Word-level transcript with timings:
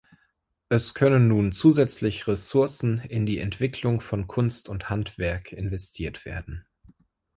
Es 0.67 0.95
können 0.95 1.27
nun 1.27 1.51
zusätzlich 1.51 2.25
Ressourcen 2.27 3.01
in 3.01 3.27
die 3.27 3.37
Entwicklung 3.37 4.01
von 4.01 4.25
Kunst 4.25 4.67
und 4.67 4.89
Handwerk 4.89 5.51
investiert 5.53 6.25
werden. 6.25 6.65